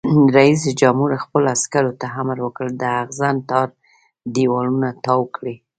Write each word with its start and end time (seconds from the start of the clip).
رئیس 0.37 0.61
جمهور 0.81 1.11
خپلو 1.23 1.47
عسکرو 1.55 1.91
ته 2.01 2.07
امر 2.21 2.37
وکړ؛ 2.41 2.67
د 2.81 2.83
اغزن 3.03 3.35
تار 3.49 3.67
دیوالونه 4.35 4.89
تاو 5.03 5.21
کړئ! 5.35 5.55